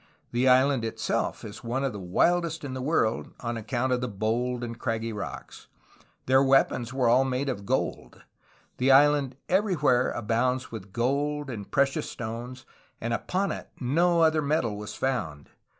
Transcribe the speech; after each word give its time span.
The 0.31 0.47
island 0.47 0.83
itself 0.83 1.45
is 1.45 1.63
one 1.63 1.83
of 1.83 1.93
the 1.93 1.99
wildest 1.99 2.63
in 2.63 2.73
the 2.73 2.81
world 2.81 3.29
on 3.41 3.55
ac 3.55 3.65
count 3.67 3.93
of 3.93 4.01
the 4.01 4.07
bold 4.07 4.63
and 4.63 4.79
craggy 4.79 5.13
rocks. 5.13 5.67
Their 6.25 6.41
weapons 6.41 6.91
were 6.91 7.07
all 7.07 7.23
made 7.23 7.49
of 7.49 7.67
gold... 7.67 8.23
The 8.77 8.89
island 8.89 9.35
everywhere 9.47 10.09
abounds 10.09 10.71
with 10.71 10.91
gold 10.91 11.51
and 11.51 11.69
precious 11.69 12.09
stones, 12.09 12.65
and 12.99 13.13
upon 13.13 13.51
it 13.51 13.69
no 13.79 14.23
other 14.23 14.41
metal 14.41 14.75
was 14.75 14.95
found. 14.95 15.51